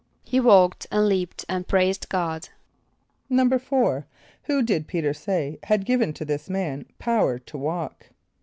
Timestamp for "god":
2.09-2.49